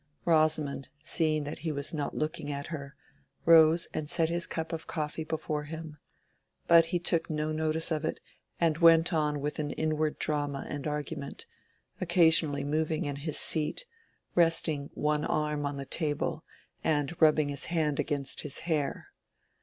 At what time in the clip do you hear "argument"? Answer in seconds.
10.87-11.45